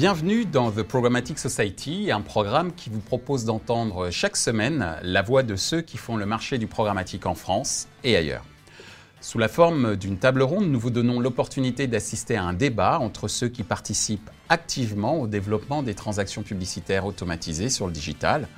[0.00, 5.42] Bienvenue dans The Programmatic Society, un programme qui vous propose d'entendre chaque semaine la voix
[5.42, 8.46] de ceux qui font le marché du programmatique en France et ailleurs.
[9.20, 13.28] Sous la forme d'une table ronde, nous vous donnons l'opportunité d'assister à un débat entre
[13.28, 18.48] ceux qui participent activement au développement des transactions publicitaires automatisées sur le digital,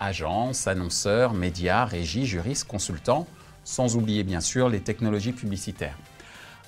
[0.00, 3.26] agences, annonceurs, médias, régies, juristes, consultants,
[3.64, 5.96] sans oublier bien sûr les technologies publicitaires.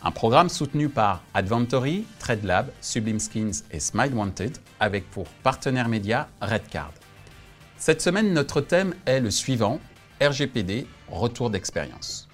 [0.05, 6.29] Un programme soutenu par Adventory, TradeLab, Sublime Skins et Smile Wanted, avec pour partenaire média
[6.41, 6.93] Redcard.
[7.77, 9.79] Cette semaine, notre thème est le suivant
[10.21, 12.29] RGPD, retour d'expérience.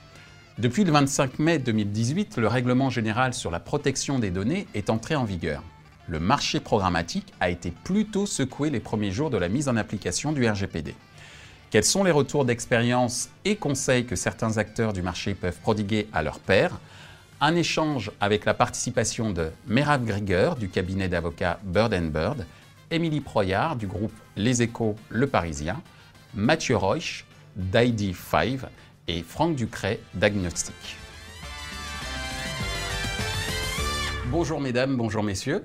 [0.56, 5.14] Depuis le 25 mai 2018, le règlement général sur la protection des données est entré
[5.14, 5.62] en vigueur.
[6.06, 10.32] Le marché programmatique a été plutôt secoué les premiers jours de la mise en application
[10.32, 10.94] du RGPD.
[11.68, 16.22] Quels sont les retours d'expérience et conseils que certains acteurs du marché peuvent prodiguer à
[16.22, 16.80] leurs pairs
[17.40, 22.44] un échange avec la participation de Merav Grieger du cabinet d'avocats Bird Bird,
[22.90, 25.80] Émilie Proyard du groupe Les Échos Le Parisien,
[26.34, 28.60] Mathieu Reusch d'ID5
[29.06, 30.74] et Franck Ducret d'Agnostic.
[34.30, 35.64] Bonjour mesdames, bonjour messieurs.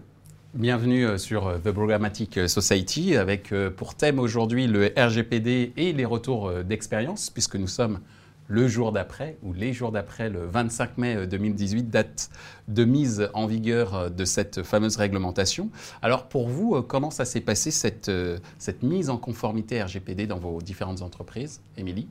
[0.54, 5.94] Bienvenue euh, sur euh, The Programmatic Society avec euh, pour thème aujourd'hui le RGPD et
[5.94, 8.00] les retours d'expérience puisque nous sommes
[8.48, 12.30] le jour d'après, ou les jours d'après, le 25 mai 2018, euh, date
[12.68, 15.70] de mise en vigueur euh, de cette fameuse réglementation.
[16.02, 18.12] Alors pour vous, euh, comment ça s'est passé cette,
[18.58, 22.08] cette mise en conformité RGPD dans vos différentes entreprises Émilie?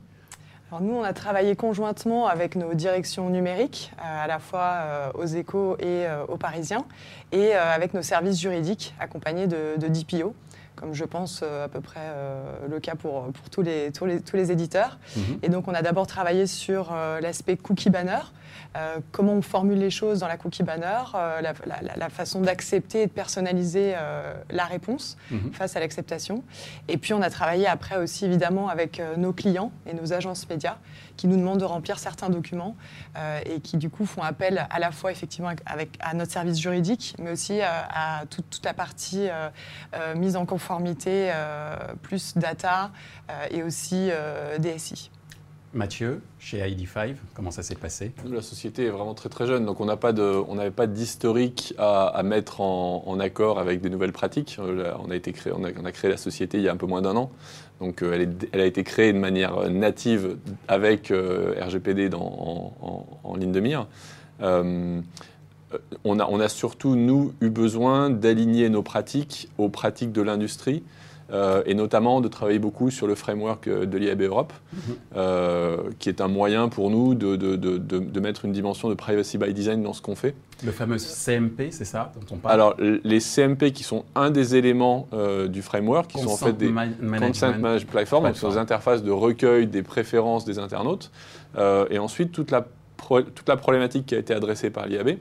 [0.71, 5.77] Alors nous, on a travaillé conjointement avec nos directions numériques, à la fois aux échos
[5.79, 6.83] et aux parisiens,
[7.31, 10.33] et avec nos services juridiques accompagnés de, de DPO
[10.75, 14.05] comme je pense euh, à peu près euh, le cas pour, pour tous, les, tous,
[14.05, 14.97] les, tous les éditeurs.
[15.15, 15.39] Mhm.
[15.43, 18.19] Et donc on a d'abord travaillé sur euh, l'aspect cookie banner,
[19.11, 23.93] comment on formule les choses dans la cookie banner, la, façon d'accepter et de personnaliser
[24.49, 25.51] la réponse mhm.
[25.53, 26.43] face à l'acceptation.
[26.87, 30.77] Et puis on a travaillé après aussi évidemment avec nos clients et nos agences médias
[31.17, 32.75] qui nous demandent de remplir certains documents
[33.45, 37.15] et qui du coup font appel à la fois effectivement avec, à notre service juridique,
[37.19, 39.27] mais aussi à, toute, toute, la partie
[40.15, 42.91] mise en conformité euh, plus data
[43.29, 45.09] euh, et aussi euh, DSI.
[45.73, 48.11] Mathieu, chez ID5, comment ça s'est passé?
[48.29, 53.19] La société est vraiment très très jeune, donc on n'avait pas d'historique à, mettre en,
[53.19, 54.59] accord avec des nouvelles pratiques.
[54.59, 57.01] On a, été créé, on a, créé la société il y a un peu moins
[57.01, 57.31] d'un an,
[57.83, 60.37] donc elle, a été créée de manière native
[60.69, 63.87] avec RGPD en, ligne de mire.
[64.41, 65.01] Euh,
[66.05, 70.83] on a, surtout, nous, eu besoin d'aligner nos pratiques aux pratiques de l'industrie.
[71.31, 75.93] Euh, et notamment de travailler beaucoup sur le framework euh, de l'IAB Europe, mhm.
[75.99, 79.93] qui est un moyen pour nous de, mettre une dimension de privacy by design dans
[79.93, 80.35] ce qu'on fait.
[80.63, 84.55] Le fameux CMP, c'est ça dont on parle Alors, les CMP qui sont un des
[84.55, 85.07] éléments
[85.47, 86.67] du framework, qui sont en fait des
[87.19, 91.11] Consent Management Platform, donc des interfaces de recueil des préférences des internautes.
[91.57, 92.65] et ensuite, toute la,
[92.97, 95.17] toute la problématique qui a été adressée par l'IAB,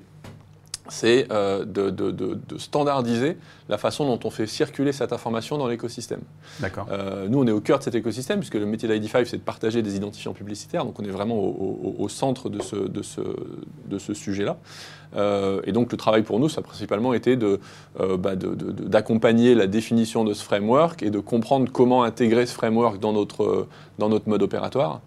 [0.89, 3.37] c'est euh, de, standardiser
[3.69, 6.21] la façon dont on fait circuler cette information dans l'écosystème.
[6.61, 6.87] D'accord.
[6.91, 9.43] Euh, nous, on est au cœur de cet écosystème, puisque le métier d'ID5, c'est de
[9.43, 14.57] partager des identifiants publicitaires, donc on est vraiment au, centre de ce, sujet-là.
[15.15, 20.25] Euh, et donc le travail pour nous, ça a principalement été bah, d'accompagner la définition
[20.25, 24.43] de ce framework et de comprendre comment intégrer ce framework dans notre, dans notre mode
[24.43, 25.01] opératoire,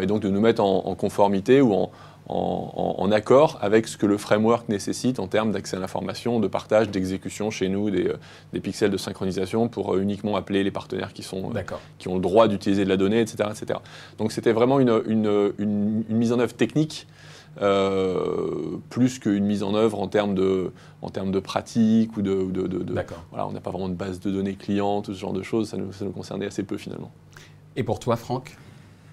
[0.00, 1.90] et donc de nous mettre en conformité ou en
[2.28, 6.88] en, accord avec ce que le framework nécessite en termes d'accès à l'information, de partage,
[6.88, 11.22] d'exécution chez nous, des, euh, pixels de synchronisation pour euh, uniquement appeler les partenaires qui,
[11.22, 11.62] sont, euh,
[11.98, 13.48] qui ont le droit d'utiliser de la donnée, etc.
[13.50, 13.80] etc.
[14.18, 15.52] Donc c'était vraiment une,
[16.08, 17.06] mise en œuvre technique
[18.88, 20.72] plus qu'une mise en œuvre en termes de,
[21.02, 22.48] en termes de pratique ou de...
[23.30, 25.68] voilà, on n'a pas vraiment de base de données clients, tout ce genre de choses,
[25.68, 27.12] ça nous, ça nous concernait assez peu finalement.
[27.76, 28.56] Et pour toi, Franck?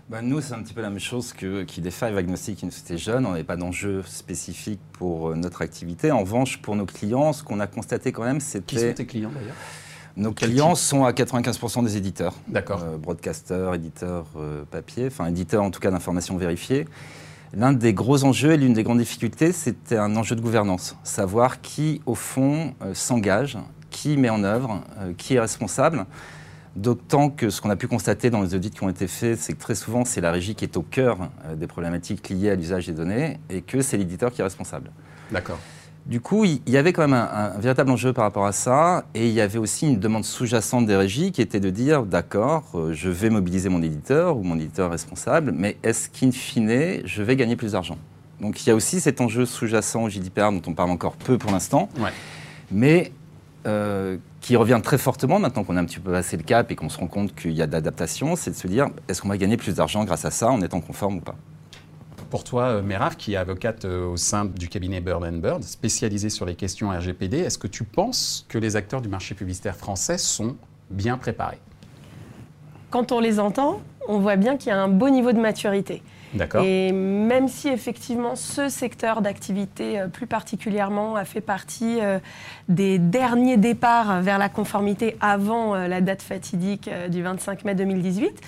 [0.09, 3.27] Bah, nous, c'est un petit peu la même chose que défait Agnostic, une société jeune.
[3.27, 6.11] On n'avait pas d'enjeu spécifique pour euh, notre activité.
[6.11, 8.75] En revanche, pour nos clients, ce qu'on a constaté quand même, c'était.
[8.75, 9.53] Qui sont tes clients d'ailleurs?
[10.17, 12.33] Nos clients sont à 95% des éditeurs.
[12.47, 12.83] D'accord.
[12.83, 16.87] Euh, broadcasters, éditeurs euh, papier, enfin éditeurs en tout cas d'informations vérifiées.
[17.53, 20.97] L'un des gros enjeux et l'une des grandes difficultés, c'était un enjeu de gouvernance.
[21.03, 23.57] Savoir qui, au fond, s'engage,
[23.91, 24.83] qui met en œuvre,
[25.17, 26.05] qui est responsable.
[26.75, 29.53] D'autant que ce qu'on a pu constater dans les audits qui ont été faits, c'est
[29.53, 32.55] que très souvent, c'est la régie qui est au cœur euh, des problématiques liées à
[32.55, 34.91] l'usage des données et que c'est l'éditeur qui est responsable.
[35.31, 35.59] D'accord.
[36.05, 39.27] Du coup, il y avait quand même un, véritable enjeu par rapport à ça, et
[39.27, 42.93] il y avait aussi une demande sous-jacente des régies qui était de dire, d'accord, euh,
[42.93, 47.35] je vais mobiliser mon éditeur ou mon éditeur responsable, mais est-ce qu'in fine, je vais
[47.35, 47.97] gagner plus d'argent?
[48.41, 51.37] Donc il y a aussi cet enjeu sous-jacent au GDPR dont on parle encore peu
[51.37, 52.11] pour l'instant, ouais.
[52.71, 53.11] mais
[54.41, 56.89] qui revient très fortement maintenant qu'on a un petit peu passé le cap et qu'on
[56.89, 59.37] se rend compte qu'il y a de l'adaptation, c'est de se dire est-ce qu'on va
[59.37, 61.35] gagner plus d'argent grâce à ça en étant conforme ou pas?
[62.29, 66.53] Pour toi, Méraf, qui est avocate au sein du cabinet Bird Bird, spécialisée sur les
[66.53, 70.55] questions RGPD, est-ce que tu penses que les acteurs du marché publicitaire français sont
[70.91, 71.59] bien préparés?
[72.91, 76.03] Quand on les entend, on voit bien qu'il y a un beau niveau de maturité.
[76.63, 82.19] Et même si effectivement ce secteur d'activité euh, plus particulièrement a fait partie euh,
[82.67, 88.41] des derniers départs vers la conformité avant euh, la date fatidique du 25 mai 2018,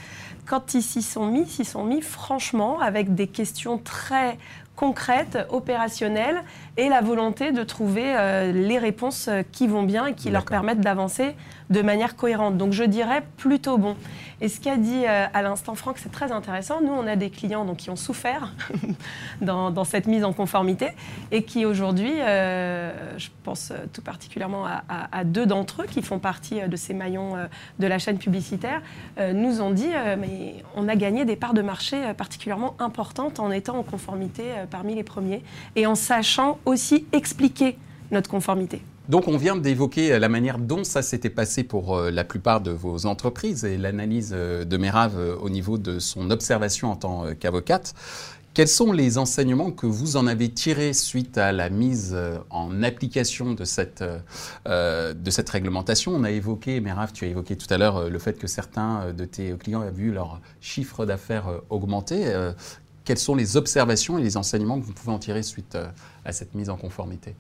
[0.46, 4.38] quand ils s'y sont mis, s'y sont mis franchement avec des questions très
[4.76, 6.42] concrètes, opérationnelles
[6.78, 8.16] et la volonté de trouver
[8.52, 11.36] les réponses qui vont bien et qui leur permettent d'avancer
[11.72, 12.58] de manière cohérente.
[12.58, 13.96] Donc je dirais plutôt bon.
[14.42, 16.82] Et ce qu'a dit euh, à l'instant Franck, c'est très intéressant.
[16.82, 18.54] Nous, on a des clients donc, qui ont souffert
[19.42, 20.90] dans, cette mise en conformité
[21.32, 26.62] et qui aujourd'hui, euh, je pense tout particulièrement à, deux d'entre eux qui font partie
[26.62, 27.36] euh, de ces maillons
[27.80, 28.82] de la chaîne publicitaire,
[29.34, 30.31] nous ont dit mais
[30.76, 35.04] on a gagné des parts de marché particulièrement importantes en étant en conformité parmi les
[35.04, 35.44] premiers
[35.76, 37.78] et en sachant aussi expliquer
[38.12, 38.82] notre conformité.
[39.10, 42.72] Donc on vient d'évoquer la manière dont ça s'était passé pour euh, la plupart de
[42.72, 47.26] vos entreprises et l'analyse euh, de Mérave euh, au niveau de son observation en tant
[47.38, 47.94] qu'avocate.
[48.54, 52.18] Quels sont les enseignements que vous en avez tirés suite à la mise
[52.50, 54.04] en application de cette,
[54.66, 56.12] de cette réglementation?
[56.14, 59.24] On a évoqué, Mérave, tu as évoqué tout à l'heure le fait que certains de
[59.24, 62.34] tes clients ont vu leur chiffre d'affaires augmenter.
[63.06, 65.78] Quelles sont les observations et les enseignements que vous pouvez en tirer suite
[66.26, 67.36] à cette mise en conformité?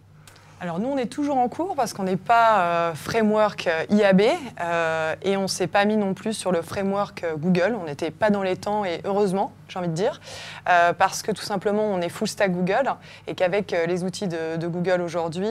[0.61, 4.21] Alors nous, on est toujours en cours parce qu'on n'est pas euh, framework euh, IAB
[4.61, 7.75] euh, et on ne s'est pas mis non plus sur le framework Google.
[7.81, 10.21] On n'était pas dans les temps et heureusement, j'ai envie de dire,
[10.65, 12.93] parce que tout simplement, on est full stack Google
[13.25, 15.49] et qu'avec les outils de, Google aujourd'hui,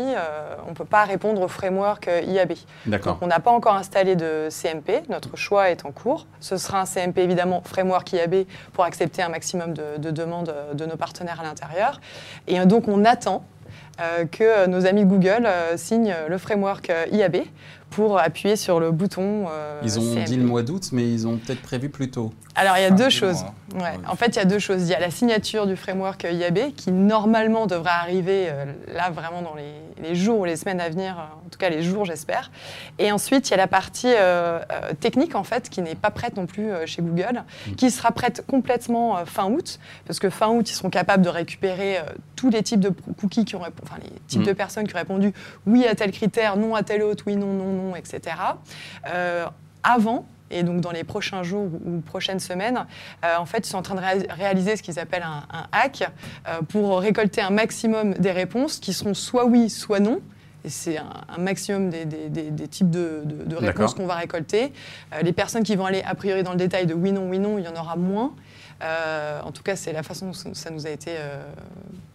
[0.67, 2.53] on ne peut pas répondre au framework IAB.
[2.87, 6.27] Donc on n'a pas encore installé de CMP, notre choix est en cours.
[6.41, 10.85] Ce sera un CMP évidemment framework IAB pour accepter un maximum de, de demandes de
[10.85, 11.99] nos partenaires à l'intérieur.
[12.47, 13.43] Et donc on attend
[14.31, 17.45] que nos amis de Google euh, signent le framework euh, IAB
[17.91, 19.47] pour appuyer sur le bouton.
[19.83, 22.33] ils ont dit le mois d'août, mais ils ont peut-être prévu plus tôt.
[22.57, 23.45] Alors il y a deux choses.
[24.09, 24.83] En fait, il y a deux choses.
[24.83, 28.51] Il y a la signature du framework IAB qui normalement devrait arriver
[28.93, 31.17] là vraiment dans les, jours ou les semaines à venir,
[31.47, 32.51] en tout cas les jours j'espère.
[32.99, 34.13] Et ensuite il y a la partie
[34.99, 37.75] technique en fait qui n'est pas prête non plus chez Google, mm.
[37.75, 41.99] qui sera prête complètement fin août, parce que fin août ils seront capables de récupérer
[42.35, 42.89] tous les types de
[43.21, 44.57] cookies qui ont enfin les types de mm.
[44.57, 45.33] personnes qui ont répondu
[45.67, 48.37] oui à tel critère, non à tel autre, oui, non, non, non, etc.
[49.07, 49.47] Euh,
[49.83, 52.87] avant, et donc dans les prochains jours ou prochaines semaines,
[53.25, 56.11] euh, en fait, ils sont en train de réaliser ce qu'ils appellent un, hack
[56.49, 60.21] euh, pour récolter un maximum des réponses qui seront soit oui, soit non.
[60.65, 64.75] Et c'est un, maximum des, types de, de réponses qu'on va récolter.
[65.23, 67.57] les personnes qui vont aller a priori dans le détail de oui, non, oui, non,
[67.57, 68.35] il y en aura moins.
[68.83, 71.13] en tout cas, c'est la façon dont ça nous a été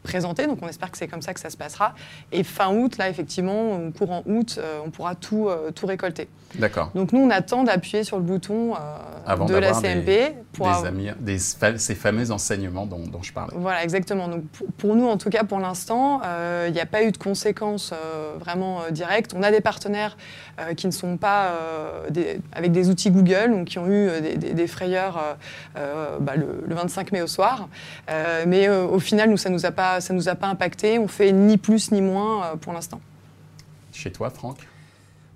[0.05, 0.47] présenté.
[0.47, 1.93] Donc on espère que c'est comme ça que ça se passera.
[2.31, 6.29] Et fin août, là, effectivement, courant août, euh, on pourra tout, euh, tout récolter.
[6.55, 6.91] D'accord.
[6.95, 10.69] Donc nous, on attend d'appuyer sur le bouton euh, de la CMP pour
[11.19, 13.53] des, ces fameux enseignements dont, je parlais.
[13.57, 14.27] Voilà, exactement.
[14.27, 14.43] Donc
[14.77, 16.21] pour, nous, en tout cas, pour l'instant,
[16.67, 17.93] il n'y a pas eu de conséquences
[18.39, 19.33] vraiment directes.
[19.35, 20.15] On a des partenaires
[20.77, 21.51] qui ne sont pas
[22.53, 25.19] avec des outils Google, donc qui ont eu des, frayeurs
[25.75, 27.67] bah, le, le, 25 mai au soir.
[28.47, 30.99] mais au final, nous, ça nous a pas ça ne nous a pas impacté.
[30.99, 33.01] On fait ni plus ni moins euh, pour l'instant.
[33.91, 34.57] Chez toi, Franck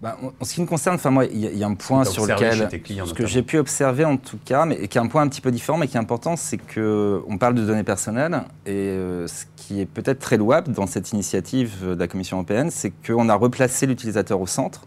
[0.01, 2.69] bah, en ce qui me concerne, enfin moi, il y, a un point sur lequel,
[3.05, 5.41] ce que j'ai pu observer en tout cas, mais qui est un point un petit
[5.41, 9.27] peu différent, mais qui est important, c'est que on parle de données personnelles et euh,
[9.27, 13.27] ce qui est peut-être très louable dans cette initiative de la Commission européenne, c'est qu'on
[13.27, 14.83] a replacé l'utilisateur au centre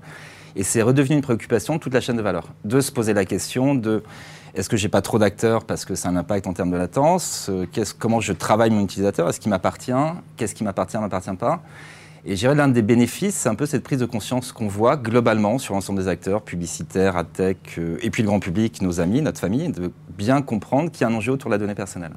[0.56, 3.26] et c'est redevenu une préoccupation de toute la chaîne de valeur, de se poser la
[3.26, 4.02] question de
[4.54, 7.48] est-ce que j'ai pas trop d'acteurs parce que c'est un impact en termes de latence?
[7.50, 7.66] Euh,
[7.98, 9.28] Comment je travaille mon utilisateur?
[9.28, 9.92] Est-ce qu'il m'appartient?
[10.36, 11.62] Qu'est-ce qui m'appartient, m'appartient pas?
[12.24, 15.58] Et j'irais l'un des bénéfices, c'est un peu cette prise de conscience qu'on voit globalement
[15.58, 19.22] sur l'ensemble des acteurs, publicitaires, ad tech, euh, et puis le grand public, nos amis,
[19.22, 22.12] notre famille, de bien comprendre qu'il y a un enjeu autour de la donnée personnelle.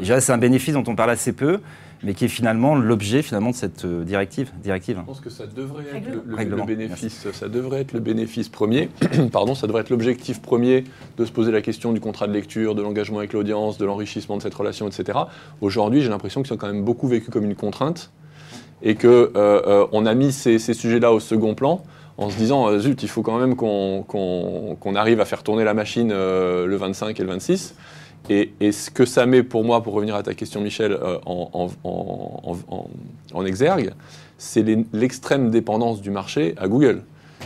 [0.00, 1.60] Et je c'est un bénéfice dont on parle assez peu,
[2.02, 4.50] mais qui est finalement l'objet finalement de cette euh, directive.
[4.62, 4.96] directive.
[5.00, 8.88] Je pense que ça devrait être le, bénéfice, ça devrait être le bénéfice premier.
[9.32, 10.84] Pardon, ça devrait être l'objectif premier
[11.18, 14.38] de se poser la question du contrat de lecture, de l'engagement avec l'audience, de l'enrichissement
[14.38, 15.18] de cette relation, etc.
[15.60, 18.10] Aujourd'hui, j'ai l'impression qu'ils sont quand même beaucoup vécus comme une contrainte
[18.82, 21.82] et que euh, euh, on a mis ces, sujets-là au second plan
[22.16, 26.10] en se disant zut, il faut quand même qu'on arrive à faire tourner la machine
[26.10, 27.74] le 25 et le 26.
[28.30, 31.68] Et, ce que ça met pour moi, pour revenir à ta question Michel, euh, en,
[33.44, 33.92] exergue,
[34.38, 37.02] c'est l'extrême dépendance du marché à Google.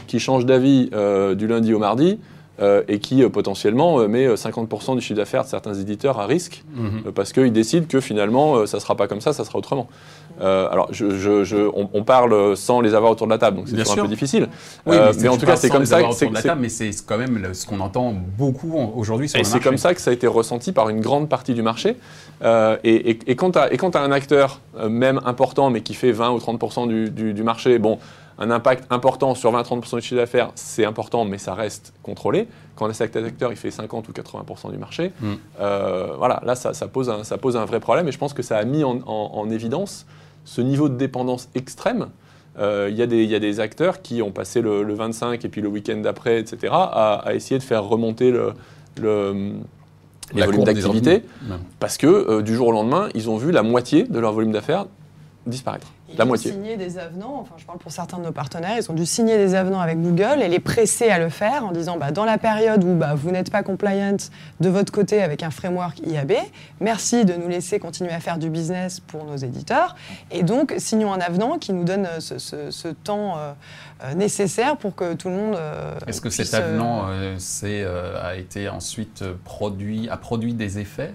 [0.06, 0.90] qui change d'avis
[1.36, 2.18] du lundi au mardi,
[2.60, 7.12] et qui potentiellement met 50% du chiffre d'affaires de certains éditeurs à risque mhm.
[7.12, 9.88] parce qu'ils décident que finalement ça ne sera pas comme ça, ça sera autrement.
[10.40, 14.02] Euh, alors, je, on, parle sans les avoir autour de la table, donc c'est un
[14.02, 14.48] peu difficile.
[14.88, 16.00] Euh, mais, en tout cas, c'est comme ça.
[16.42, 19.94] Table, mais c'est quand même ce qu'on entend beaucoup aujourd'hui sur et c'est comme ça
[19.94, 21.96] que ça a été ressenti par une grande partie du marché.
[22.42, 26.38] Euh, et, et, quand tu as, un acteur, même important, mais qui fait 20 ou
[26.38, 27.98] 30 du, du, marché, bon,
[28.38, 32.48] un impact important sur 20-30% du chiffre d'affaires, c'est important, mais ça reste contrôlé.
[32.74, 35.34] Quand cet acteur il fait 50 ou 80% du marché, mm.
[35.58, 38.08] voilà, là, ça, pose un, ça pose un vrai problème.
[38.08, 40.06] Et je pense que ça a mis en, en évidence
[40.44, 42.08] ce niveau de dépendance extrême,
[42.58, 45.68] euh, il y, y, a des acteurs qui ont passé le, 25 et puis le
[45.68, 48.52] week-end d'après, etc., à, essayer de faire remonter le,
[49.00, 49.52] le
[50.32, 51.22] les volumes d'activité,
[51.80, 54.52] parce que euh, du jour au lendemain, ils ont vu la moitié de leur volume
[54.52, 54.86] d'affaires
[55.46, 55.88] disparaître.
[56.14, 56.52] Ils la ont moitié.
[56.52, 59.36] signé des avenants, enfin je parle pour certains de nos partenaires, ils ont dû signer
[59.36, 62.38] des avenants avec Google et les presser à le faire en disant bah, dans la
[62.38, 64.16] période où bah, vous n'êtes pas compliant
[64.60, 66.32] de votre côté avec un framework IAB,
[66.80, 69.96] merci de nous laisser continuer à faire du business pour nos éditeurs
[70.30, 73.52] et donc signons un avenant qui nous donne ce, ce, temps euh,
[74.02, 75.56] euh, nécessaire pour que tout le monde.
[75.56, 81.12] Euh, Est-ce que cet avenant a été ensuite produit, a produit des effets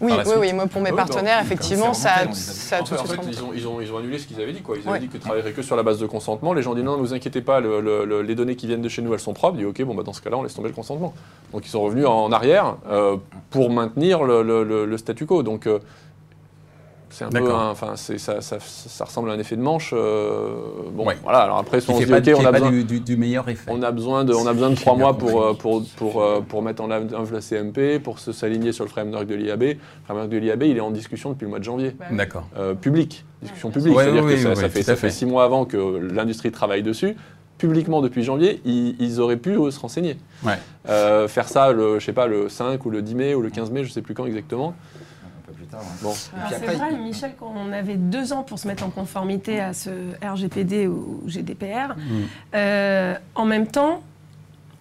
[0.00, 3.20] Oui, oui, oui, moi pour mes partenaires, effectivement, ça, ça, a tout en fait,
[3.54, 4.62] ils ont annulé ce qu'ils avaient dit.
[4.62, 4.76] Quoi.
[4.76, 6.52] Ils avaient dit qu'ils travailleraient que sur la base de consentement.
[6.52, 9.12] Les gens disent non, ne vous inquiétez pas, les données qui viennent de chez nous,
[9.14, 9.56] elles sont propres.
[9.56, 11.14] Ils disent ok, bon, bah, dans ce cas-là, on laisse tomber le consentement.
[11.52, 13.16] Donc ils sont revenus en arrière euh,
[13.50, 15.42] pour maintenir le, statu quo.
[15.42, 15.78] Donc euh,
[17.16, 19.92] c'est un peu, enfin, ça, ça, ça, ressemble à un effet de manche.
[19.94, 20.54] Euh,
[20.92, 21.38] bon, voilà.
[21.38, 23.70] Alors après, si on se dit, ok, on a besoin du, meilleur effet.
[23.72, 26.82] On a besoin de, on a besoin de trois mois pour, pour, pour, pour, mettre
[26.82, 29.62] en œuvre la CMP, pour s'aligner sur le framework de l'IAB.
[29.62, 31.96] Le framework de l'IAB, il est en discussion depuis le mois de janvier.
[32.10, 32.46] D'accord.
[32.80, 33.94] public discussion publique.
[33.96, 37.16] C'est-à-dire que ça, fait, ça fait, six mois avant que l'industrie travaille dessus.
[37.58, 40.18] Publiquement, depuis janvier, ils, auraient pu se renseigner.
[40.88, 43.48] Euh, faire ça, le, je sais pas, le 5 ou le 10 mai ou le
[43.48, 44.74] 15 mai, je sais plus quand exactement.
[45.66, 45.84] Plus tard.
[46.02, 46.14] Bon.
[46.14, 49.90] C'est vrai, Michel, quand on avait deux ans pour se mettre en conformité à ce
[50.22, 52.00] RGPD ou GDPR, mm.
[52.54, 54.02] euh, en même temps,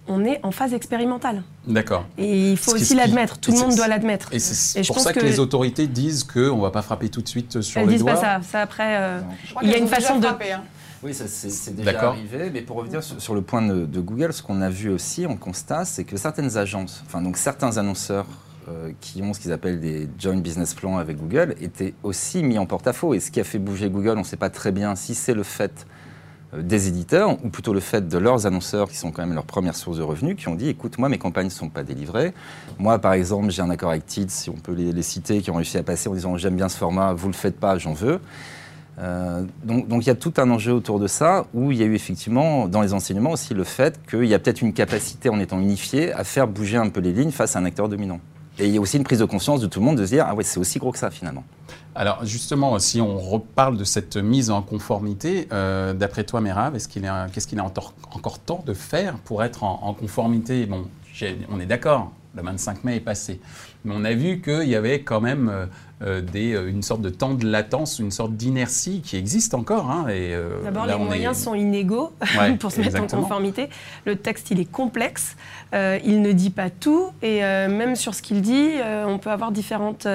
[0.07, 1.43] on est en phase expérimentale.
[1.67, 2.05] D'accord.
[2.17, 4.29] Et il faut aussi l'admettre, tout le monde doit l'admettre.
[4.33, 7.27] Et c'est pour ça que, les autorités disent qu'on ne va pas frapper tout de
[7.27, 9.21] suite sur Elles les disent pas ça, ça après, euh,
[9.63, 10.27] il y a une façon de...
[10.27, 10.63] Hein.
[11.03, 14.69] Oui, c'est déjà arrivé, mais pour revenir sur, le point de, Google, ce qu'on a
[14.69, 18.25] vu aussi, on constate, c'est que certaines agences, enfin donc certains annonceurs
[18.67, 22.57] euh, qui ont ce qu'ils appellent des joint business plans avec Google, étaient aussi mis
[22.57, 23.13] en porte-à-faux.
[23.13, 25.35] Et ce qui a fait bouger Google, on ne sait pas très bien si c'est
[25.35, 25.85] le fait
[26.55, 29.45] euh, des éditeurs, ou plutôt le fait de leurs annonceurs, qui sont quand même leur
[29.45, 32.33] première source de revenus, qui ont dit, écoute, moi, mes campagnes ne sont pas délivrées.
[32.79, 35.55] Moi, par exemple, j'ai un accord avec Tids, si on peut les, citer, qui ont
[35.55, 37.93] réussi à passer en disant, j'aime bien ce format, vous ne le faites pas, j'en
[37.93, 38.19] veux.
[38.97, 41.83] Euh, donc, donc il y a tout un enjeu autour de ça, où il y
[41.83, 45.29] a eu effectivement, dans les enseignements aussi, le fait qu'il y a peut-être une capacité,
[45.29, 48.19] en étant unifié, à faire bouger un peu les lignes face à un acteur dominant.
[48.57, 50.11] Et il y a aussi une prise de conscience de tout le monde de se
[50.11, 51.43] dire, ah ouais, c'est aussi gros que ça finalement.
[51.93, 56.87] Alors justement, si on reparle de cette mise en conformité, euh, d'après toi, Merav, est-ce
[56.87, 60.65] qu'il est, qu'est-ce qu'il a encore, encore, temps de faire pour être en, conformité?
[60.65, 60.85] Bon,
[61.49, 63.39] on est d'accord, le 25 mai est passé,
[63.85, 65.69] mais on a vu qu'il y avait quand même
[66.01, 69.89] euh, euh, des, une sorte de temps de latence, une sorte d'inertie qui existe encore.
[69.89, 72.11] Hein, euh, D'abord, les moyens sont inégaux
[72.59, 73.69] pour se mettre en conformité.
[74.05, 75.35] Le texte, il est complexe,
[75.73, 78.71] il ne dit pas tout, et même sur ce qu'il dit,
[79.05, 80.07] on peut avoir différentes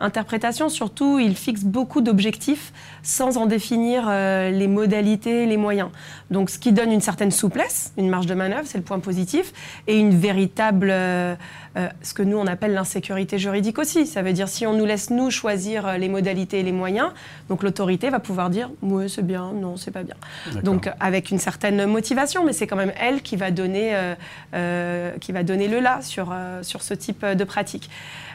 [0.00, 0.68] interprétations.
[0.68, 5.90] Surtout, il fixe beaucoup d'objectifs sans en définir les modalités, les moyens.
[6.30, 9.52] Donc, ce qui donne une certaine souplesse, une marge de manœuvre, c'est le point positif,
[9.86, 14.06] et une véritable, ce que nous on appelle l'insécurité juridique aussi.
[14.06, 17.10] Ça veut dire si on nous laisse nous choisir euh, les modalités et les moyens.
[17.48, 20.16] Donc l'autorité va pouvoir dire oui c'est bien, non c'est pas bien.
[20.62, 24.14] Donc avec une certaine motivation, mais c'est quand même elle qui va donner, euh,
[24.54, 27.90] euh, qui va donner le là sur, sur ce type de pratique.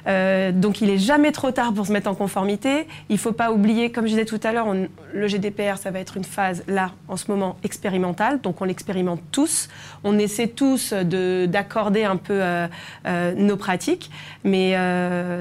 [0.07, 2.87] Euh, donc il est jamais trop tard pour se mettre en conformité.
[3.09, 4.73] Il ne faut pas oublier, comme je disais tout à l'heure,
[5.13, 8.41] le GDPR, ça va être une phase là, en ce moment, expérimentale.
[8.41, 9.69] Donc on l'expérimente tous.
[10.03, 12.67] On essaie tous d'accorder un peu euh,
[13.05, 14.11] euh, nos pratiques,
[14.43, 14.71] mais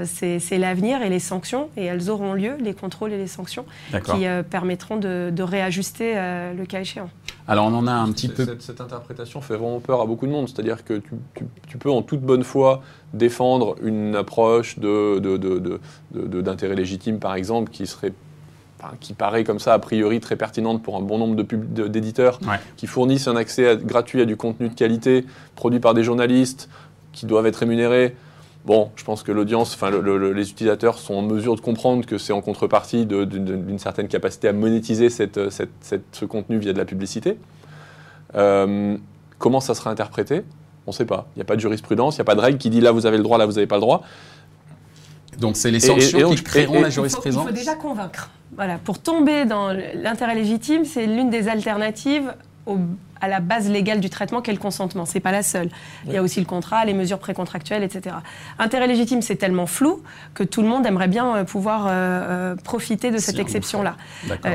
[0.07, 4.27] c'est l'avenir et les sanctions, et elles auront lieu, les contrôles et les sanctions, qui
[4.51, 7.09] permettront de, réajuster le cas échéant.
[7.51, 8.47] Alors on en a un petit peu.
[8.61, 10.49] Cette, interprétation fait vraiment peur à beaucoup de monde.
[10.49, 11.03] C'est-à-dire que
[11.67, 12.81] tu, peux en toute bonne foi
[13.13, 18.13] défendre une approche d'intérêt légitime, par exemple, qui serait
[19.01, 22.39] qui paraît comme ça a priori très pertinente pour un bon nombre d'éditeurs
[22.77, 25.27] qui fournissent un accès gratuit à du contenu de qualité
[25.57, 26.71] produit par des journalistes
[27.13, 28.15] qui doivent être rémunérés.
[28.67, 32.35] Bon, je pense que l'audience, enfin les utilisateurs sont en mesure de comprendre que c'est
[32.35, 37.39] en contrepartie d'une certaine capacité à monétiser ce contenu via de la publicité.
[38.33, 40.43] comment ça sera interprété?
[40.87, 41.29] On ne sait pas.
[41.35, 42.93] Il n'y a pas de jurisprudence, il n'y a pas de règle qui dit là
[42.93, 44.03] vous avez le droit, là vous n'avez pas le droit.
[45.39, 47.45] Donc c'est les sanctions qui créeront la jurisprudence?
[47.45, 48.31] Il faut, déjà convaincre.
[48.55, 52.35] Voilà, pour tomber dans l'intérêt légitime, c'est l'une des alternatives
[53.21, 55.05] à la base légale du traitement qu'est le consentement.
[55.05, 55.69] C'est pas la seule.
[56.07, 58.17] Il y a aussi le contrat, les mesures précontractuelles, etc.
[58.59, 60.03] Intérêt légitime, c'est tellement flou
[60.35, 63.97] que tout le monde aimerait bien euh, pouvoir euh, euh, profiter de cette exception-là.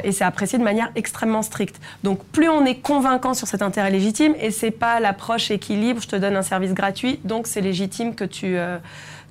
[0.03, 1.79] et c'est apprécié de manière extrêmement stricte.
[2.03, 6.07] Donc plus on est convaincant sur cet intérêt légitime, et c'est pas l'approche équilibre, je
[6.07, 8.57] te donne un service gratuit, donc c'est légitime que tu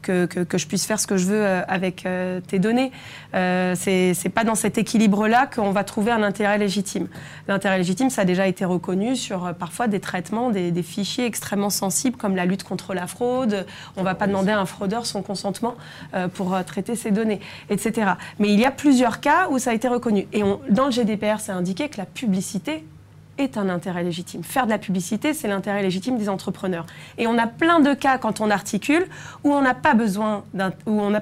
[0.05, 2.93] que, je puisse faire ce que je veux euh, avec euh, tes données.
[3.35, 7.09] Euh, c'est pas dans cet équilibre-là qu'on va trouver un intérêt légitime.
[7.49, 11.71] L'intérêt légitime, ça a déjà été reconnu sur euh, parfois des traitements, des, fichiers extrêmement
[11.71, 13.67] sensibles comme la lutte contre la fraude.
[13.97, 15.77] On ne va pas demander à un fraudeur son consentement
[16.35, 18.13] pour traiter ses données, etc.
[18.39, 20.27] Mais il y a plusieurs cas où ça a été reconnu.
[20.33, 22.85] Et dans le GDPR, c'est indiqué que la publicité
[23.39, 24.43] est un intérêt légitime.
[24.43, 26.87] Faire de la publicité, c'est l'intérêt légitime des entrepreneurs.
[27.19, 29.07] Et on a plein de cas quand on articule
[29.43, 30.45] où on n'a pas besoin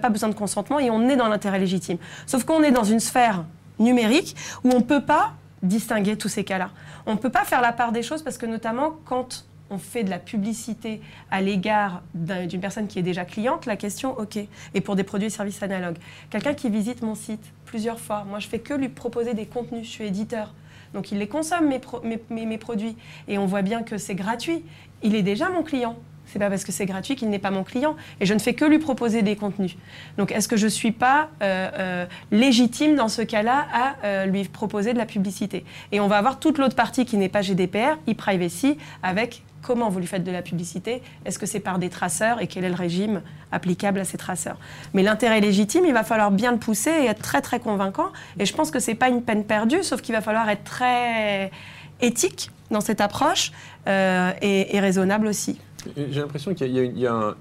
[0.02, 1.98] pas besoin de consentement et on est dans l'intérêt légitime.
[2.26, 3.44] Sauf qu'on est dans une sphère
[3.78, 6.70] numérique où on ne peut pas distinguer tous ces cas-là.
[7.06, 10.04] On ne peut pas faire la part des choses parce que notamment quand on fait
[10.04, 11.00] de la publicité
[11.30, 14.38] à l'égard d'une personne qui est déjà cliente, la question, OK.
[14.74, 15.96] Et pour des produits et services analogues.
[16.30, 19.86] Quelqu'un qui visite mon site plusieurs fois, moi je fais que lui proposer des contenus,
[19.86, 20.52] je suis éditeur.
[20.94, 22.96] Donc il les consomme, mes, mes, produits.
[23.28, 24.64] Et on voit bien que c'est gratuit.
[25.02, 25.96] Il est déjà mon client.
[26.32, 27.94] C'est pas parce que c'est gratuit qu'il n'est pas mon client.
[28.20, 29.76] Et je ne fais que lui proposer des contenus.
[30.16, 34.24] Donc est-ce que je ne suis pas euh, euh, légitime dans ce cas-là à euh,
[34.24, 35.66] lui proposer de la publicité?
[35.92, 39.98] Et on va avoir toute l'autre partie qui n'est pas GDPR, e-privacy, avec comment vous
[39.98, 42.74] lui faites de la publicité, est-ce que c'est par des traceurs et quel est le
[42.74, 43.22] régime
[43.52, 44.56] applicable à ces traceurs?
[44.92, 48.08] Mais l'intérêt légitime, il va falloir bien le pousser et être très très convaincant.
[48.40, 50.64] Et je pense que ce n'est pas une peine perdue, sauf qu'il va falloir être
[50.64, 51.50] très
[52.00, 53.52] éthique dans cette approche
[53.86, 55.60] et, raisonnable aussi.
[55.96, 57.34] J'ai l'impression qu'il y, a,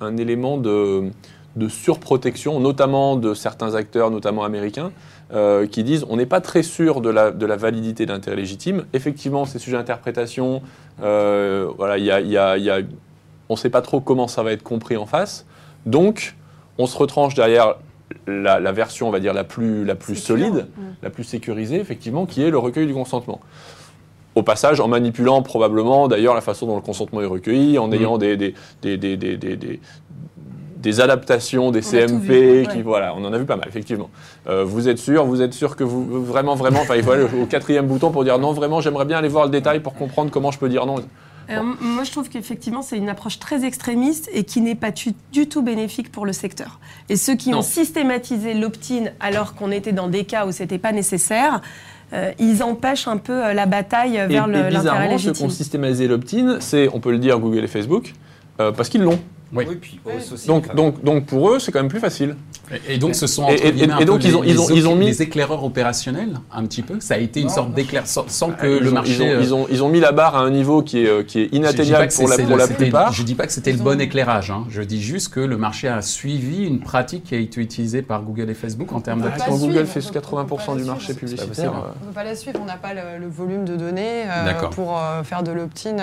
[0.00, 1.10] un, élément de,
[1.56, 4.92] de surprotection, notamment de certains acteurs, notamment américains,
[5.32, 8.36] euh, qui disent on n'est pas très sûr de la, de la validité de l'intérêt
[8.36, 8.84] légitime.
[8.92, 10.62] Effectivement, c'est sujet d'interprétation.
[11.02, 12.86] Euh, voilà, y a, y a, y
[13.48, 15.44] on ne sait pas trop comment ça va être compris en face.
[15.86, 16.36] Donc,
[16.78, 17.76] on se retranche derrière
[18.26, 20.68] la, la version, on va dire, la plus, la plus solide,
[21.02, 23.40] la plus sécurisée, effectivement, qui est le recueil du consentement
[24.34, 28.18] au passage en manipulant probablement d'ailleurs la façon dont le consentement est recueilli, en ayant
[28.18, 29.80] des, des, des, des,
[30.80, 34.10] des adaptations, des CMP, qui voilà, on en a vu pas mal effectivement.
[34.48, 37.26] Euh, vous êtes sûr, vous êtes sûr que vous vraiment vraiment, enfin il faut aller
[37.40, 40.30] au quatrième bouton pour dire non vraiment, j'aimerais bien aller voir le détail pour comprendre
[40.30, 40.96] comment je peux dire non.
[41.80, 45.62] moi, je trouve qu'effectivement, c'est une approche très extrémiste et qui n'est pas du, tout
[45.62, 46.80] bénéfique pour le secteur.
[47.08, 50.92] Et ceux qui ont systématisé l'opt-in alors qu'on était dans des cas où c'était pas
[50.92, 51.60] nécessaire,
[52.12, 55.34] euh, ils empêchent un peu euh, la bataille vers l'intérêt légitime.
[55.34, 58.14] ceux qui ont systématisé l'opt-in, c'est, on peut le dire, Google et Facebook,
[58.56, 59.18] parce qu'ils l'ont.
[59.52, 59.66] Oui.
[60.46, 62.36] donc, donc, donc pour eux, c'est quand même plus facile.
[62.88, 65.22] Et, donc ce sont et, et, donc ils ont, ils ont, ils ont mis des
[65.22, 67.00] éclaireurs opérationnels un petit peu.
[67.00, 69.36] Ça a été une sorte d'éclair sans, que le marché.
[69.40, 71.52] Ils ont, ils ont, mis la barre à un niveau qui est, euh, qui est
[71.52, 73.12] inatteignable pour, la, pour la plupart.
[73.12, 74.52] Je dis pas que c'était le bon éclairage.
[74.52, 74.66] Hein.
[74.68, 78.22] Je dis juste que le marché a suivi une pratique qui a été utilisée par
[78.22, 79.28] Google et Facebook en termes de.
[79.44, 81.72] Quand Google fait 80% du marché publicitaire.
[81.72, 82.60] On ne peut pas la suivre.
[82.62, 85.96] On n'a pas le, volume de données euh, pour euh, faire de l'opt-in.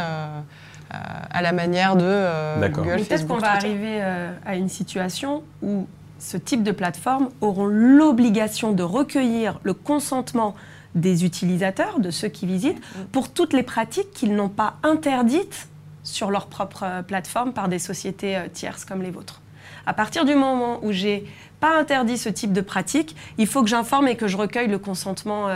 [0.93, 0.97] Euh,
[1.29, 5.85] à la manière de euh, Google, Peut-être qu'on va arriver euh, à une situation où
[6.17, 10.55] ce type de plateforme auront l'obligation de recueillir le consentement
[10.95, 15.67] des utilisateurs, de ceux qui visitent, pour toutes les pratiques qu'ils n'ont pas interdites
[16.03, 19.41] sur leur propre plateforme par des sociétés tierces comme les vôtres.
[19.85, 21.25] À partir du moment où j'ai
[21.59, 24.79] pas interdit ce type de pratique, il faut que j'informe et que je recueille le
[24.79, 25.49] consentement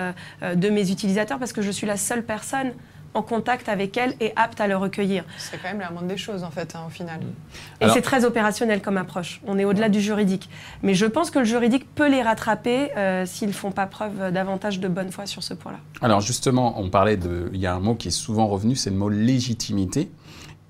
[0.44, 2.74] de mes utilisateurs parce que je suis la seule personne
[3.14, 5.24] en contact avec elle et apte à le recueillir.
[5.38, 7.20] C'est quand même la moindre des choses, en fait, hein, au final.
[7.82, 9.42] Et c'est très opérationnel comme approche.
[9.46, 10.50] On est au-delà du juridique.
[10.84, 14.32] Mais je pense que le juridique peut les rattraper euh, s'ils ne font pas preuve
[14.32, 15.80] davantage de bonne foi sur ce point-là.
[16.02, 17.50] Alors justement, on parlait de...
[17.54, 20.10] Il y a un mot qui est souvent revenu, c'est le mot légitimité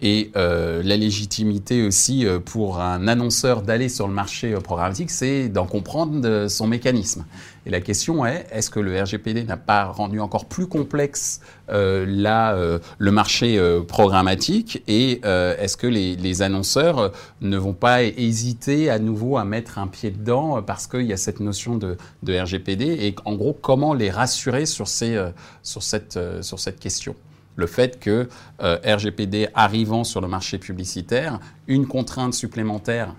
[0.03, 5.47] et euh, la légitimité aussi euh, pour un annonceur d'aller sur le marché programmatique, c'est
[5.47, 7.25] d'en comprendre son mécanisme.
[7.65, 12.05] Et la question est, est-ce que le RGPD n'a pas rendu encore plus complexe euh,
[12.25, 18.89] euh le marché euh, programmatique et est-ce que les, les, annonceurs ne vont pas hésiter
[18.89, 22.39] à nouveau à mettre un pied dedans parce qu'il y a cette notion de, de,
[22.39, 25.23] RGPD et en gros comment les rassurer sur, ces,
[25.61, 27.15] sur, cette, sur cette question?
[27.55, 28.27] Le fait que
[28.59, 33.13] RGPD arrivant sur le marché publicitaire, une contrainte supplémentaire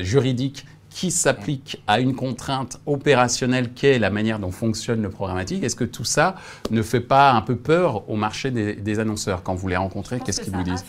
[0.00, 5.64] juridique qui s'applique à une contrainte opérationnelle qu'est la manière dont fonctionne le programmatique.
[5.64, 6.36] Est-ce que tout ça
[6.70, 9.42] ne fait pas un peu peur au marché des, annonceurs?
[9.42, 10.84] Quand vous les rencontrez Qu'est-ce qu'ils vous disent?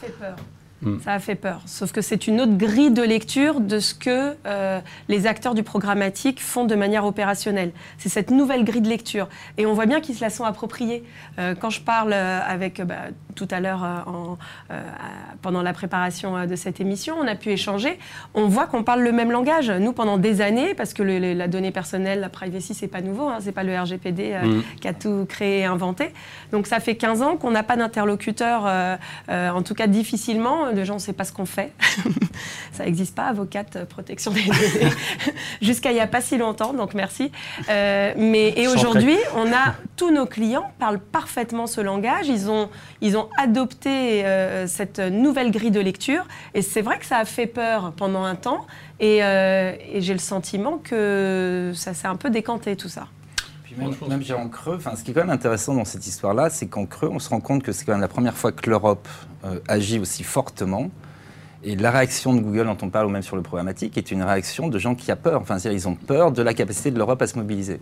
[0.85, 0.99] Mm.
[0.99, 1.61] Ça a fait peur.
[1.65, 5.63] Sauf que c'est une autre grille de lecture de ce que euh, les acteurs du
[5.63, 7.71] programmatique font de manière opérationnelle.
[7.97, 9.27] C'est cette nouvelle grille de lecture.
[9.57, 11.03] Et on voit bien qu'ils se la sont appropriée.
[11.39, 12.95] Euh, quand je parle euh, avec, bah,
[13.35, 14.05] tout à l'heure,
[15.41, 17.99] pendant la préparation de cette émission, on a pu échanger,
[18.33, 19.69] on voit qu'on parle le même langage.
[19.69, 23.39] Nous, pendant des années, parce que la donnée personnelle, la privacy, c'est pas nouveau, hein,
[23.41, 24.61] c'est pas le RGPD mm.
[24.79, 26.13] qui a tout créé et inventé.
[26.53, 28.97] Donc ça fait 15 ans qu'on n'a pas d'interlocuteur,
[29.29, 31.73] en tout cas difficilement, de gens ne savent pas ce qu'on fait.
[32.71, 34.91] ça n'existe pas, avocate euh, protection des données,
[35.61, 37.31] jusqu'à il n'y a pas si longtemps, donc merci.
[37.69, 42.69] Euh, mais, et aujourd'hui, on a tous nos clients parlent parfaitement ce langage, ils ont,
[43.01, 47.25] ils ont adopté euh, cette nouvelle grille de lecture, et c'est vrai que ça a
[47.25, 48.67] fait peur pendant un temps,
[48.99, 53.07] et, et j'ai le sentiment que ça s'est un peu décanté tout ça.
[53.77, 56.85] Même, même en creux, ce qui est quand même intéressant dans cette histoire-là, c'est qu'en
[56.85, 59.07] creux, on se rend compte que c'est quand même la première fois que l'Europe
[59.43, 60.89] euh, agit aussi fortement.
[61.63, 64.21] Et la réaction de Google dont on parle, ou même sur le programmatique, est une
[64.21, 65.41] réaction de gens qui ont peur.
[65.41, 67.79] Enfin, ils ont peur de la capacité de l'Europe à se mobiliser.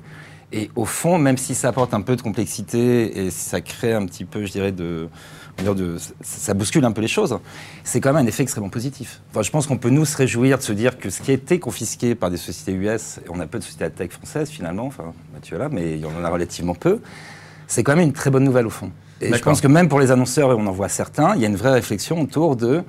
[0.53, 4.05] Et au fond, même si ça apporte un peu de complexité et ça crée un
[4.05, 5.09] petit peu, je dirais, de,
[5.57, 7.37] de ça bouscule un peu les choses,
[7.83, 9.21] c'est quand même un effet extrêmement positif.
[9.31, 11.33] Enfin, je pense qu'on peut nous se réjouir de se dire que ce qui a
[11.33, 14.49] été confisqué par des sociétés US, et on a peu de sociétés à tech françaises
[14.49, 16.99] finalement, enfin, Mathieu là, mais il y en a relativement peu,
[17.67, 18.91] c'est quand même une très bonne nouvelle au fond.
[19.21, 21.45] Et je pense que même pour les annonceurs, et on en voit certains, il y
[21.45, 22.83] a une vraie réflexion autour de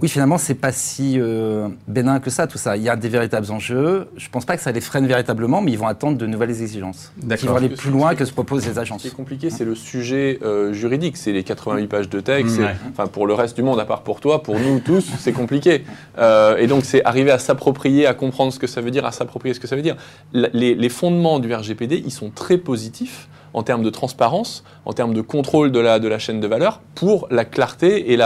[0.00, 2.76] oui, finalement, c'est pas si euh, bénin que ça, tout ça.
[2.76, 4.08] Il y a des véritables enjeux.
[4.16, 7.12] Je pense pas que ça les freine véritablement, mais ils vont attendre de nouvelles exigences.
[7.38, 9.02] Qui vont aller plus loin que ce proposent les agences.
[9.02, 11.16] Ce qui est compliqué, c'est le sujet euh, juridique.
[11.16, 12.58] C'est les 88 pages de texte.
[12.90, 15.84] Enfin, pour le reste du monde, à part pour toi, pour nous tous, c'est compliqué.
[16.18, 19.12] Euh, et donc, c'est arriver à s'approprier, à comprendre ce que ça veut dire, à
[19.12, 19.96] s'approprier ce que ça veut dire.
[20.32, 25.14] Les, les fondements du RGPD, ils sont très positifs en termes de transparence, en termes
[25.14, 28.16] de contrôle de la, de la chaîne de valeur, pour la clarté et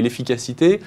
[0.00, 0.80] l'efficacité la, et et,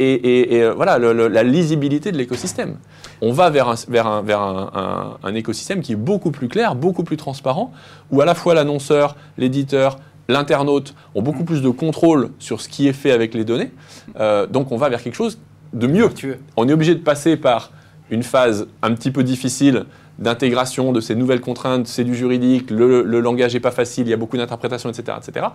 [0.00, 2.76] euh, voilà, la lisibilité de l'écosystème.
[3.20, 7.04] On va vers, un, vers, un, vers un, écosystème qui est beaucoup plus clair, beaucoup
[7.04, 7.72] plus transparent,
[8.10, 12.88] où à la fois l'annonceur, l'éditeur, l'internaute ont beaucoup plus de contrôle sur ce qui
[12.88, 13.72] est fait avec les données.
[14.18, 15.38] Euh, donc on va vers quelque chose
[15.72, 16.10] de mieux.
[16.56, 17.70] On est obligé de passer par
[18.10, 19.86] une phase un petit peu difficile
[20.18, 24.10] d'intégration de ces nouvelles contraintes, c'est du juridique, le, le langage n'est pas facile, il
[24.10, 25.46] y a beaucoup d'interprétations, etc., etc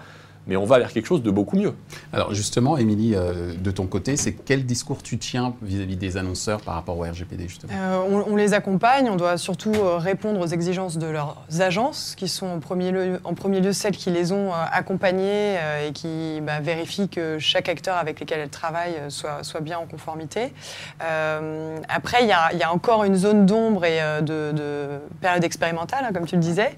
[0.47, 1.73] mais on va vers quelque chose de beaucoup mieux.
[2.13, 6.62] Alors justement, Émilie, euh, de ton côté, c'est quel discours tu tiens vis-à-vis des annonceurs
[6.62, 7.71] par rapport au RGPD justement?
[7.73, 12.27] Euh, on, les accompagne, on doit surtout euh, répondre aux exigences de leurs agences, qui
[12.27, 16.60] sont en premier lieu, en premier lieu celles qui les ont accompagnées et qui bah,
[16.60, 20.54] vérifient que chaque acteur avec lequel elles travaillent soit, soit bien en conformité.
[20.99, 26.25] après, il y, y, a encore une zone d'ombre et de, période expérimentale, hein, comme
[26.25, 26.75] tu le disais,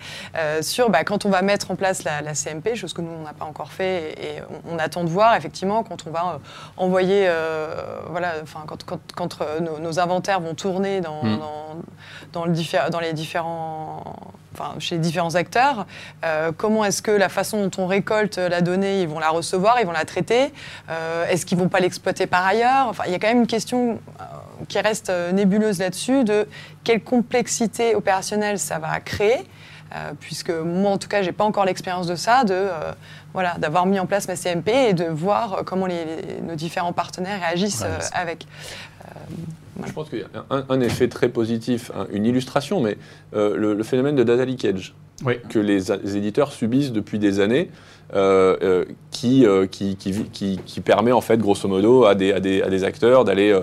[0.61, 3.23] sur bah, quand on va mettre en place la, la CMP, chose que nous, on
[3.23, 6.37] n'a pas encore fait et, on, attend de voir effectivement quand on va euh,
[6.77, 11.39] envoyer, euh, voilà, enfin quand, quand, quand euh, nos, inventaires vont tourner dans, mm.
[12.33, 14.15] dans, le dans les différents
[14.55, 15.87] Enfin, chez différents acteurs.
[16.57, 19.85] comment est-ce que la façon dont on récolte la donnée, ils vont la recevoir, ils
[19.87, 20.53] vont la traiter
[21.27, 22.85] Est-ce qu'ils vont pas l'exploiter par ailleurs?
[22.87, 23.99] Enfin, il y a quand même une question
[24.67, 26.47] qui reste nébuleuse là-dessus de
[26.83, 29.43] quelle complexité opérationnelle ça va créer.
[30.19, 32.67] Puisque moi, en tout cas, j'ai pas encore l'expérience de ça, de
[33.33, 37.83] voilà, d'avoir mis en place ma CMP et de voir comment nos différents partenaires réagissent
[37.83, 38.45] euh, avec.
[39.05, 42.97] Euh, Je pense qu'il y a un, effet très positif, hein, une illustration, mais
[43.35, 44.93] euh, le, phénomène de data leakage
[45.49, 47.69] que les, éditeurs subissent depuis des années,
[49.09, 52.83] qui, qui, qui, qui, permet en fait grosso modo à des, à des, à des
[52.83, 53.57] acteurs d'aller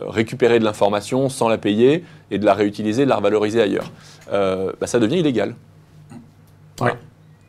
[0.00, 3.90] récupérer de l'information sans la payer et de la réutiliser, de la revaloriser ailleurs.
[4.30, 5.54] Bah, ça devient illégal.
[6.80, 6.92] Ouais.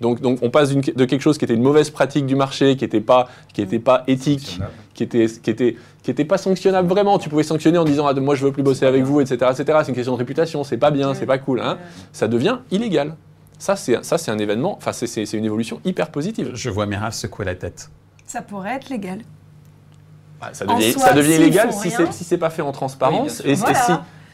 [0.01, 2.83] Donc, donc on passe de quelque chose qui était une mauvaise pratique du marché, qui
[2.83, 4.59] n'était pas, qui pas éthique,
[4.93, 7.17] qui était, qui, était, qui était pas sanctionnable vraiment.
[7.17, 9.51] Tu pouvais sanctionner en disant ah, moi je veux plus bosser avec vous, etc.
[9.51, 9.79] etc.
[9.81, 11.61] C'est une question de réputation, c'est pas bien, c'est pas cool.
[11.61, 11.77] Hein.
[12.11, 13.15] Ça devient illégal.
[13.57, 16.51] Ça, c'est un événement, enfin, c'est une évolution hyper positive.
[16.53, 17.89] Je vois Mira secouer la tête.
[18.25, 19.19] Ça pourrait être légal.
[20.41, 23.41] Bah, ça, devient, ça devient illégal si c'est si pas fait en transparence.
[23.45, 23.63] et, si,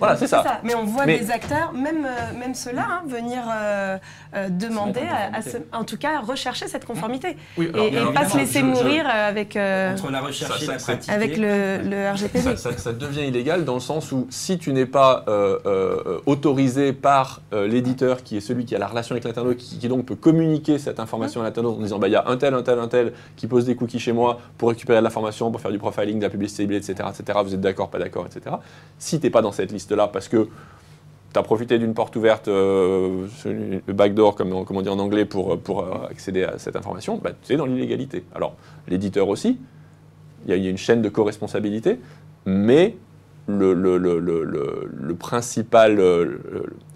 [0.01, 0.59] Voilà, c'est ça.
[0.63, 3.43] Mais on voit des acteurs, même, même ceux-là, hein, venir
[4.49, 7.37] demander, à, en tout cas, rechercher cette conformité.
[7.57, 7.67] et,
[8.13, 11.09] pas se laisser mourir avec, Entre la recherche et la pratique.
[11.09, 12.55] avec le, le RGPD.
[12.57, 15.25] Ça, devient illégal dans le sens où si tu n'es pas
[16.25, 20.05] autorisé par l'éditeur, qui est celui qui a la relation avec l'internaute, qui, qui, donc
[20.05, 22.63] peut communiquer cette information à l'internaute en disant bah, il y a un tel, un
[22.63, 25.71] tel, un tel qui pose des cookies chez moi pour récupérer de l'information, pour faire
[25.71, 27.39] du profiling, de la publicité ciblée, etc., etc.
[27.43, 28.55] Vous êtes d'accord, pas d'accord, etc.
[28.97, 30.47] Si tu n'es pas dans cette liste-là parce que
[31.33, 35.57] tu as profité d'une porte ouverte, euh, le backdoor, comme, on dit en anglais, pour,
[35.59, 38.25] pour euh, accéder à cette information, bah, tu es dans l'illégalité.
[38.35, 38.55] Alors,
[38.87, 39.57] l'éditeur aussi,
[40.45, 41.99] il y, a une chaîne de co-responsabilité,
[42.45, 42.97] mais
[43.47, 46.39] le, le, le, le, principal, euh,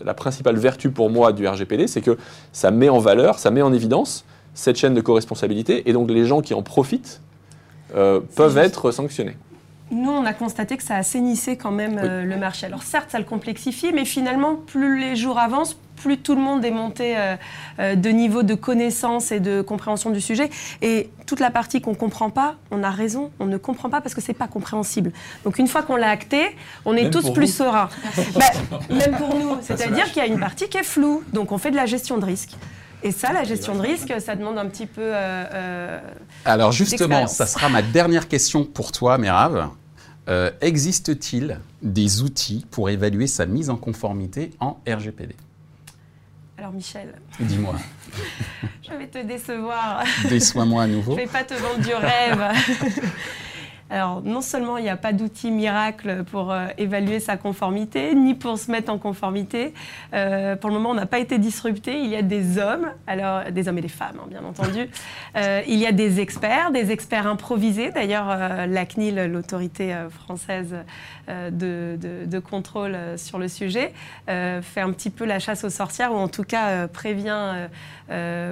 [0.03, 2.17] la principale vertu pour moi du RGPD, c'est que
[2.51, 6.25] ça met en valeur, ça met en évidence cette chaîne de co-responsabilité, et donc les
[6.25, 7.21] gens qui en profitent
[7.95, 9.37] euh, peuvent être sanctionnés.
[9.91, 12.65] Nous, on a constaté que ça assainissait quand même euh, le marché.
[12.65, 16.65] Alors certes, ça le complexifie, mais finalement, plus les jours avancent, plus tout le monde
[16.65, 20.49] est monté euh, de niveau de connaissance et de compréhension du sujet.
[20.81, 24.01] Et toute la partie qu'on ne comprend pas, on a raison, on ne comprend pas
[24.01, 25.11] parce que ce n'est pas compréhensible.
[25.43, 27.89] Donc une fois qu'on l'a acté, on est tous plus sereins.
[28.35, 28.45] Bah,
[28.89, 29.57] même pour nous.
[29.61, 31.23] C'est-à-dire qu'il y a une partie qui est floue.
[31.31, 32.51] Donc on fait de la gestion de risque.
[33.05, 35.01] Et ça, la gestion de risque, ça demande un petit peu.
[35.03, 35.99] Euh, euh,
[36.43, 39.69] Alors justement, ça sera ma dernière question pour toi, Merav.
[40.27, 45.35] Euh, existe-t-il des outils pour évaluer sa mise en conformité en RGPD
[46.57, 47.13] alors Michel.
[47.37, 47.75] Dis-moi.
[48.81, 50.05] je vais te décevoir.
[50.29, 51.17] Déçois-moi à nouveau.
[51.17, 52.43] je ne vais pas te vendre du rêve.
[53.91, 58.33] Alors, non seulement il n'y a pas d'outil miracle pour euh, évaluer sa conformité, ni
[58.33, 59.75] pour se mettre en conformité.
[60.13, 61.99] Euh, pour le moment, on n'a pas été disrupté.
[61.99, 64.89] Il y a des hommes, alors des hommes et des femmes, hein, bien entendu.
[65.35, 67.91] Euh, il y a des experts, des experts improvisés.
[67.91, 68.27] D'ailleurs,
[68.67, 70.73] la CNIL, l'autorité française
[71.27, 73.91] de, contrôle sur le sujet,
[74.27, 77.67] fait un petit peu la chasse aux sorcières, ou en tout cas prévient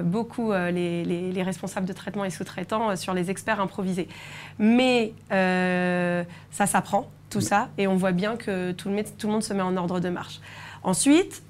[0.04, 4.08] beaucoup les, les, responsables de traitement et sous-traitants sur les experts improvisés.
[4.58, 9.32] Mais euh, ça s'apprend, tout ça, et on voit bien que tout le, tout le
[9.32, 10.40] monde se met en ordre de marche.
[10.82, 11.42] Ensuite,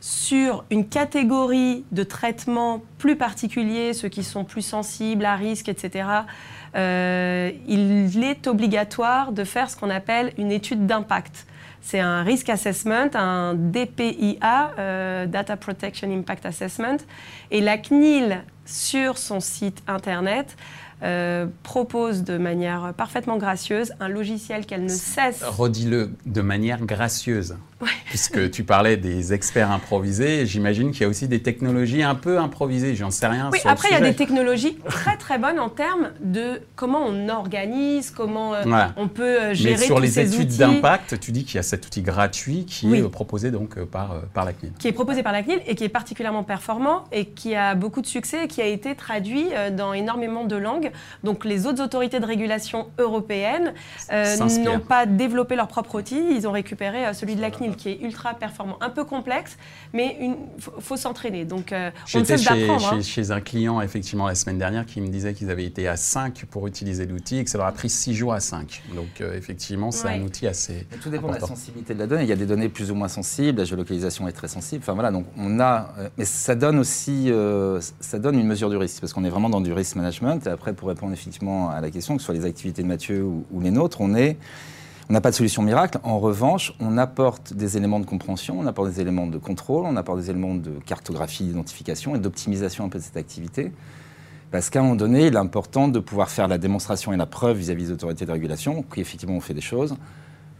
[0.00, 6.08] sur une catégorie de traitements plus particuliers, ceux qui sont plus sensibles à risque, etc.,
[6.74, 11.46] euh, il est obligatoire de faire ce qu'on appelle une étude d'impact.
[11.82, 16.98] C'est un risk assessment, un DPIA, euh, Data Protection Impact Assessment.
[17.50, 20.56] Et la CNIL, sur son site internet,
[21.02, 25.42] euh, propose de manière parfaitement gracieuse un logiciel qu'elle ne cesse.
[25.42, 27.56] Redis-le de manière gracieuse.
[28.06, 32.38] Puisque tu parlais des experts improvisés, j'imagine qu'il y a aussi des technologies un peu
[32.38, 33.50] improvisées, j'en sais rien.
[33.52, 37.28] Oui, après, il y a des technologies très très bonnes en termes de comment on
[37.28, 38.62] organise, comment euh,
[38.96, 41.86] on peut euh, gérer Mais sur les études d'impact, tu dis qu'il y a cet
[41.86, 44.72] outil gratuit qui est proposé donc euh, par, par la CNIL.
[44.78, 48.00] Qui est proposé par la CNIL et qui est particulièrement performant et qui a beaucoup
[48.00, 50.90] de succès et qui a été traduit dans énormément de langues.
[51.24, 53.74] Donc les autres autorités de régulation européennes
[54.10, 58.00] n'ont pas développé leur propre outil, ils ont récupéré celui de la CNIL qui est
[58.00, 59.56] ultra performant, un peu complexe,
[59.92, 61.44] mais il faut, s'entraîner.
[61.44, 62.94] Donc, euh, on ne cesse d'apprendre.
[62.96, 65.96] Chez, chez, un client, effectivement, la semaine dernière, qui me disait qu'ils avaient été à
[65.96, 68.82] 5 pour utiliser l'outil et que ça leur a pris 6 jours à 5.
[68.94, 70.86] Donc, euh, effectivement, c'est un outil assez.
[71.02, 72.22] tout dépend de la sensibilité de la donnée.
[72.22, 74.82] Il y a des données plus ou moins sensibles, la géolocalisation est très sensible.
[74.82, 75.94] Enfin, voilà, donc on a.
[75.98, 77.30] Euh, mais ça donne aussi.
[78.00, 80.46] ça donne une mesure du risque, parce qu'on est vraiment dans du risk management.
[80.46, 83.22] Et après, pour répondre effectivement à la question, que ce soit les activités de Mathieu
[83.22, 84.36] ou, ou les nôtres, on est
[85.12, 85.98] on n'a pas de solution miracle.
[86.04, 89.94] En revanche, on apporte des éléments de compréhension, on apporte des éléments de contrôle, on
[89.98, 93.72] apporte des éléments de cartographie, d'identification et d'optimisation un peu de cette activité.
[94.50, 97.26] Parce qu'à un moment donné, il est important de pouvoir faire la démonstration et la
[97.26, 99.96] preuve vis-à-vis des autorités de régulation qu'effectivement on fait des choses.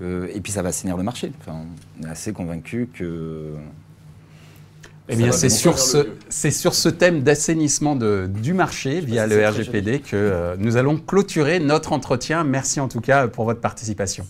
[0.03, 1.33] Euh, et puis ça va assainir le marché.
[1.49, 3.55] on est assez convaincu que
[5.09, 10.15] eh bien, c'est sur, ce, sur ce thème d'assainissement du marché via le RGPD que
[10.15, 12.45] euh, nous allons clôturer notre entretien.
[12.45, 14.27] Merci en tout cas pour votre participation.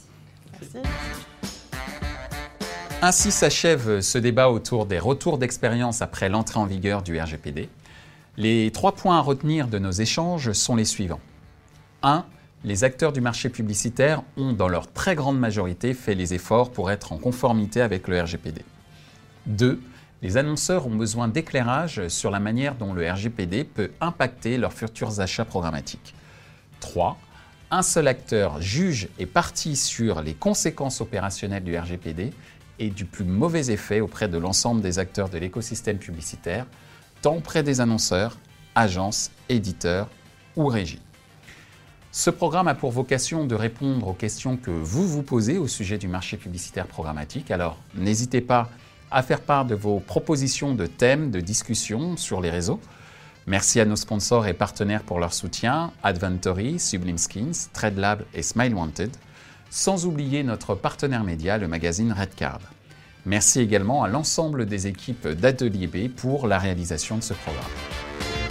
[3.01, 7.69] Ainsi s'achève ce débat autour des retours d'expérience après l'entrée en vigueur du RGPD.
[8.37, 11.21] Les trois points à retenir de nos échanges sont les suivants.
[12.03, 12.25] 1.
[12.65, 16.91] Les acteurs du marché publicitaire ont, dans leur très grande majorité, fait les efforts pour
[16.91, 18.65] être en conformité avec le RGPD.
[19.47, 19.81] 2
[20.23, 25.19] les annonceurs ont besoin d'éclairage sur la manière dont le RGPD peut impacter leurs futurs
[25.19, 26.15] achats programmatiques.
[26.79, 27.19] 3.
[27.75, 32.31] Un seul acteur juge et partit sur les conséquences opérationnelles du RGPD
[32.79, 36.67] et du plus mauvais effet auprès de l'ensemble des acteurs de l'écosystème publicitaire,
[37.23, 38.37] tant auprès des annonceurs,
[38.75, 40.11] agences, éditeurs
[40.55, 41.01] ou régies.
[42.11, 45.97] Ce programme a pour vocation de répondre aux questions que vous vous posez au sujet
[45.97, 47.51] du marché publicitaire programmatique.
[47.51, 48.69] Alors n'hésitez pas
[49.11, 52.81] à faire part de vos propositions de thèmes, de discussions sur les réseaux.
[53.47, 58.75] Merci à nos sponsors et partenaires pour leur soutien, Adventory, Sublime Skins, TradeLab et Smile
[58.75, 59.11] Wanted,
[59.69, 62.61] sans oublier notre partenaire média, le magazine Redcard.
[63.27, 68.42] Merci également à l'ensemble des équipes d'Atelier B pour la réalisation de ce programme.